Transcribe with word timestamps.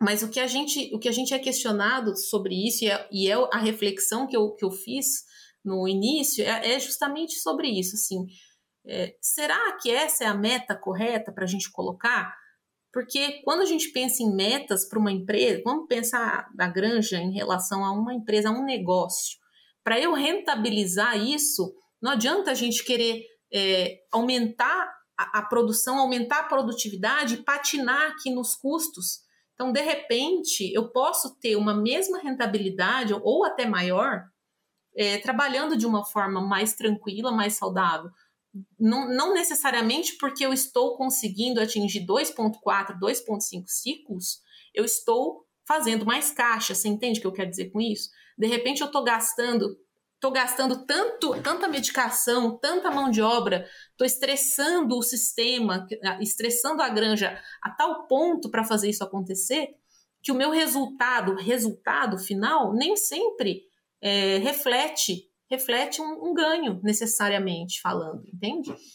Mas 0.00 0.22
o 0.22 0.30
que 0.30 0.40
a 0.40 0.46
gente, 0.46 0.90
o 0.94 0.98
que 0.98 1.08
a 1.08 1.12
gente 1.12 1.34
é 1.34 1.38
questionado 1.38 2.16
sobre 2.16 2.54
isso, 2.54 2.84
e 2.84 2.88
é, 2.88 3.08
e 3.12 3.28
é 3.28 3.34
a 3.52 3.58
reflexão 3.58 4.26
que 4.26 4.36
eu, 4.36 4.54
que 4.54 4.64
eu 4.64 4.70
fiz 4.70 5.24
no 5.64 5.86
início, 5.86 6.42
é, 6.44 6.72
é 6.72 6.80
justamente 6.80 7.34
sobre 7.34 7.68
isso. 7.68 7.96
Assim, 7.96 8.26
é, 8.86 9.14
será 9.20 9.76
que 9.76 9.90
essa 9.90 10.24
é 10.24 10.26
a 10.26 10.34
meta 10.34 10.74
correta 10.74 11.30
para 11.32 11.44
a 11.44 11.46
gente 11.46 11.70
colocar? 11.70 12.34
Porque 12.92 13.40
quando 13.44 13.60
a 13.60 13.66
gente 13.66 13.90
pensa 13.92 14.22
em 14.22 14.34
metas 14.34 14.88
para 14.88 14.98
uma 14.98 15.12
empresa, 15.12 15.62
vamos 15.64 15.86
pensar 15.86 16.48
na 16.56 16.68
granja 16.68 17.18
em 17.18 17.32
relação 17.32 17.84
a 17.84 17.92
uma 17.92 18.14
empresa, 18.14 18.48
a 18.48 18.52
um 18.52 18.64
negócio. 18.64 19.38
Para 19.84 20.00
eu 20.00 20.12
rentabilizar 20.12 21.16
isso, 21.16 21.72
não 22.02 22.12
adianta 22.12 22.50
a 22.50 22.54
gente 22.54 22.84
querer 22.84 23.22
é, 23.52 23.98
aumentar 24.10 24.92
a, 25.16 25.38
a, 25.38 25.42
produção, 25.42 25.98
aumentar 25.98 26.40
a 26.40 26.48
produtividade 26.48 27.44
patinar 27.44 28.10
aqui 28.10 28.30
nos 28.30 28.56
custos. 28.56 29.20
Então, 29.60 29.72
de 29.72 29.82
repente, 29.82 30.72
eu 30.72 30.88
posso 30.88 31.38
ter 31.38 31.54
uma 31.54 31.74
mesma 31.74 32.18
rentabilidade 32.18 33.12
ou 33.12 33.44
até 33.44 33.66
maior, 33.66 34.24
é, 34.96 35.18
trabalhando 35.18 35.76
de 35.76 35.86
uma 35.86 36.02
forma 36.02 36.40
mais 36.40 36.72
tranquila, 36.72 37.30
mais 37.30 37.58
saudável. 37.58 38.10
Não, 38.78 39.06
não 39.06 39.34
necessariamente 39.34 40.16
porque 40.16 40.46
eu 40.46 40.54
estou 40.54 40.96
conseguindo 40.96 41.60
atingir 41.60 42.06
2,4, 42.06 42.98
2,5 42.98 43.64
ciclos, 43.66 44.40
eu 44.72 44.82
estou 44.82 45.46
fazendo 45.68 46.06
mais 46.06 46.30
caixa. 46.30 46.74
Você 46.74 46.88
entende 46.88 47.18
o 47.18 47.20
que 47.20 47.26
eu 47.26 47.32
quero 47.32 47.50
dizer 47.50 47.68
com 47.70 47.82
isso? 47.82 48.08
De 48.38 48.46
repente, 48.46 48.80
eu 48.80 48.86
estou 48.86 49.04
gastando 49.04 49.76
estou 50.20 50.30
gastando 50.30 50.84
tanto, 50.84 51.40
tanta 51.42 51.66
medicação, 51.66 52.58
tanta 52.58 52.90
mão 52.90 53.10
de 53.10 53.22
obra, 53.22 53.66
estou 53.90 54.06
estressando 54.06 54.98
o 54.98 55.02
sistema, 55.02 55.86
estressando 56.20 56.82
a 56.82 56.90
granja 56.90 57.40
a 57.62 57.70
tal 57.70 58.06
ponto 58.06 58.50
para 58.50 58.62
fazer 58.62 58.90
isso 58.90 59.02
acontecer, 59.02 59.70
que 60.22 60.30
o 60.30 60.34
meu 60.34 60.50
resultado, 60.50 61.34
resultado 61.36 62.18
final, 62.18 62.74
nem 62.74 62.96
sempre 62.96 63.62
é, 64.02 64.36
reflete 64.36 65.26
reflete 65.50 66.00
um, 66.00 66.30
um, 66.30 66.32
ganho 66.32 66.80
necessariamente 66.80 67.80
falando, 67.80 68.22
entende? 68.32 68.72